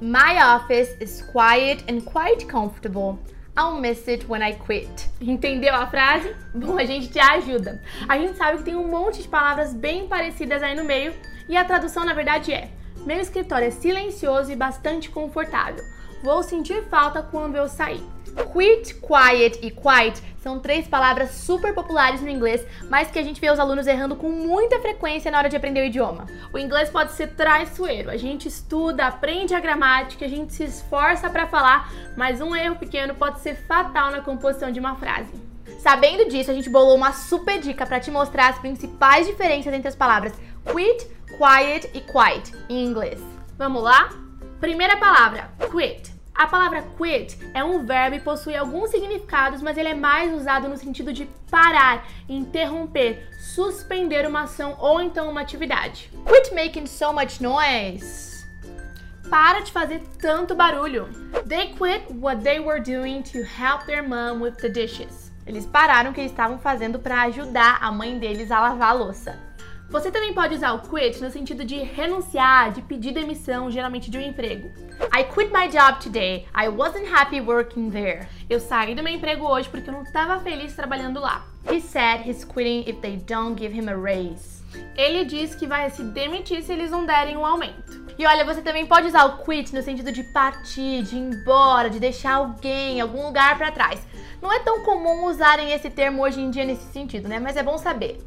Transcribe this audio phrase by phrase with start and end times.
[0.00, 3.18] My office is quiet and quite comfortable.
[3.56, 5.08] I'll miss it when I quit.
[5.20, 6.34] Entendeu a frase?
[6.52, 7.80] Bom, a gente te ajuda.
[8.08, 11.14] A gente sabe que tem um monte de palavras bem parecidas aí no meio
[11.48, 12.70] e a tradução na verdade é:
[13.04, 15.84] Meu escritório é silencioso e bastante confortável.
[16.22, 18.02] Vou sentir falta quando eu sair.
[18.50, 23.40] Quit, quiet e quiet são três palavras super populares no inglês, mas que a gente
[23.42, 26.26] vê os alunos errando com muita frequência na hora de aprender o idioma.
[26.50, 28.10] O inglês pode ser traiçoeiro.
[28.10, 32.76] A gente estuda, aprende a gramática, a gente se esforça para falar, mas um erro
[32.76, 35.30] pequeno pode ser fatal na composição de uma frase.
[35.78, 39.88] Sabendo disso, a gente bolou uma super dica para te mostrar as principais diferenças entre
[39.88, 40.32] as palavras
[40.64, 43.20] quit, quiet e quiet em inglês.
[43.56, 44.10] Vamos lá?
[44.60, 46.14] Primeira palavra, quit.
[46.34, 50.68] A palavra quit é um verbo e possui alguns significados, mas ele é mais usado
[50.68, 56.10] no sentido de parar, interromper, suspender uma ação ou então uma atividade.
[56.26, 58.44] Quit making so much noise.
[59.30, 61.08] Para de fazer tanto barulho.
[61.46, 65.32] They quit what they were doing to help their mom with the dishes.
[65.46, 68.92] Eles pararam o que eles estavam fazendo para ajudar a mãe deles a lavar a
[68.92, 69.38] louça.
[69.90, 74.18] Você também pode usar o quit no sentido de renunciar, de pedir demissão, geralmente de
[74.18, 74.72] um emprego.
[75.16, 76.46] I quit my job today.
[76.54, 78.26] I wasn't happy working there.
[78.50, 81.46] Eu saí do meu emprego hoje porque eu não estava feliz trabalhando lá.
[81.70, 84.62] He said he's quitting if they don't give him a raise.
[84.96, 88.03] Ele diz que vai se demitir se eles não derem um aumento.
[88.16, 91.90] E olha, você também pode usar o quit no sentido de partir, de ir embora,
[91.90, 94.06] de deixar alguém, algum lugar para trás.
[94.40, 97.40] Não é tão comum usarem esse termo hoje em dia nesse sentido, né?
[97.40, 98.18] Mas é bom saber.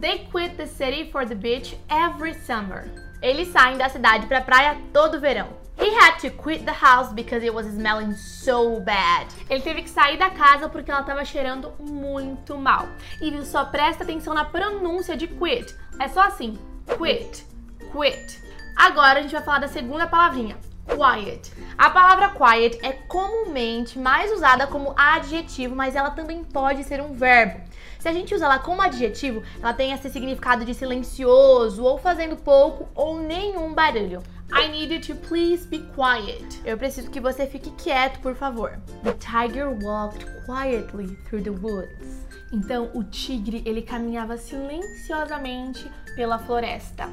[0.00, 2.90] They quit the city for the beach every summer.
[3.22, 5.48] Eles saem da cidade para praia todo verão.
[5.78, 9.26] He had to quit the house because it was smelling so bad.
[9.50, 12.88] Ele teve que sair da casa porque ela estava cheirando muito mal.
[13.20, 15.76] E viu, só presta atenção na pronúncia de quit.
[16.00, 16.58] É só assim:
[16.96, 17.46] quit,
[17.92, 18.42] quit.
[18.76, 21.50] Agora a gente vai falar da segunda palavrinha, quiet.
[21.78, 27.14] A palavra quiet é comumente mais usada como adjetivo, mas ela também pode ser um
[27.14, 27.60] verbo.
[27.98, 32.36] Se a gente usa ela como adjetivo, ela tem esse significado de silencioso, ou fazendo
[32.36, 34.22] pouco ou nenhum barulho.
[34.52, 36.60] I need you to please be quiet.
[36.64, 38.78] Eu preciso que você fique quieto, por favor.
[39.02, 42.24] The tiger walked quietly through the woods.
[42.52, 47.10] Então, o tigre, ele caminhava silenciosamente pela floresta.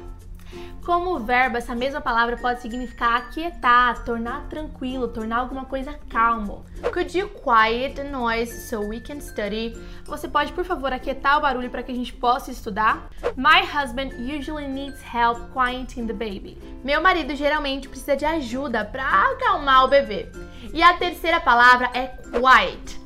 [0.84, 6.66] Como verbo, essa mesma palavra pode significar aquietar, tornar tranquilo, tornar alguma coisa calmo.
[6.92, 9.72] Could you quiet the noise so we can study?
[10.04, 13.08] Você pode, por favor, aquietar o barulho para que a gente possa estudar?
[13.34, 16.58] My husband usually needs help quieting the baby.
[16.84, 20.30] Meu marido geralmente precisa de ajuda para acalmar o bebê.
[20.70, 23.03] E a terceira palavra é quiet.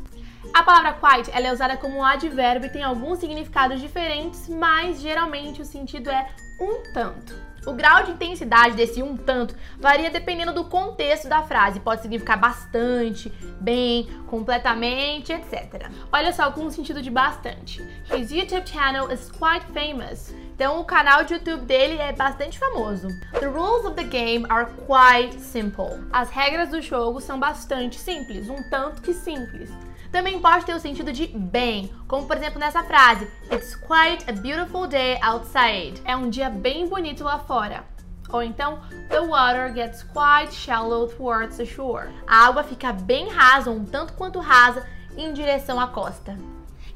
[0.58, 5.00] A palavra quiet ela é usada como um advérbio e tem alguns significados diferentes, mas
[5.00, 6.26] geralmente o sentido é
[6.60, 7.32] um tanto.
[7.64, 11.78] O grau de intensidade desse um tanto varia dependendo do contexto da frase.
[11.78, 15.88] Pode significar bastante, bem, completamente, etc.
[16.10, 17.80] Olha só com o sentido de bastante.
[18.12, 20.34] His YouTube channel is quite famous.
[20.56, 23.06] Então o canal de YouTube dele é bastante famoso.
[23.38, 26.04] The rules of the game are quite simple.
[26.12, 29.70] As regras do jogo são bastante simples, um tanto que simples.
[30.10, 34.32] Também pode ter o sentido de bem, como por exemplo nessa frase: It's quite a
[34.32, 36.00] beautiful day outside.
[36.04, 37.84] É um dia bem bonito lá fora.
[38.30, 42.08] Ou então, the water gets quite shallow towards the shore.
[42.26, 44.86] A água fica bem rasa, um tanto quanto rasa,
[45.16, 46.36] em direção à costa.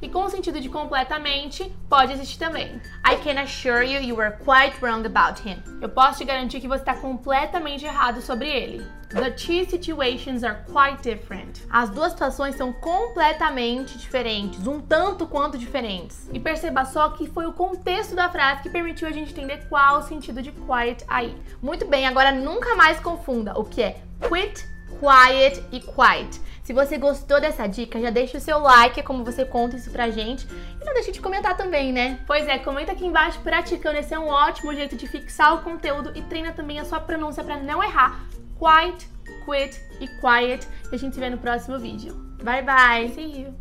[0.03, 2.81] E com o sentido de completamente, pode existir também.
[3.09, 5.63] I can assure you you were quite wrong about him.
[5.79, 8.85] Eu posso te garantir que você está completamente errado sobre ele.
[9.11, 11.61] The two situations are quite different.
[11.69, 16.29] As duas situações são completamente diferentes, um tanto quanto diferentes.
[16.33, 19.99] E perceba só que foi o contexto da frase que permitiu a gente entender qual
[19.99, 21.33] o sentido de quiet aí.
[21.61, 24.67] Muito bem, agora nunca mais confunda o que é quit,
[24.99, 26.41] quiet e quiet.
[26.63, 29.91] Se você gostou dessa dica, já deixa o seu like, é como você conta isso
[29.91, 30.47] pra gente.
[30.81, 32.19] E não deixa de comentar também, né?
[32.25, 33.97] Pois é, comenta aqui embaixo praticando.
[33.97, 37.43] Esse é um ótimo jeito de fixar o conteúdo e treina também a sua pronúncia
[37.43, 38.23] para não errar.
[38.57, 39.09] Quiet,
[39.45, 40.65] quit e quiet.
[40.89, 42.13] E a gente se vê no próximo vídeo.
[42.41, 43.09] Bye bye!
[43.09, 43.53] See you!